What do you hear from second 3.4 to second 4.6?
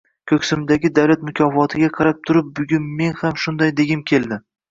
bunday degim keldi.